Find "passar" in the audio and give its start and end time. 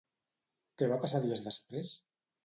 1.03-1.21